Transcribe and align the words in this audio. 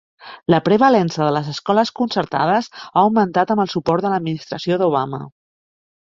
La 0.51 0.59
prevalença 0.67 1.21
de 1.25 1.33
les 1.33 1.49
escoles 1.51 1.91
concertades 1.99 2.69
ha 2.79 2.85
augmentat 3.01 3.53
amb 3.55 3.63
el 3.65 3.69
suport 3.75 4.07
de 4.07 4.13
l'administració 4.15 4.79
d'Obama. 4.83 5.21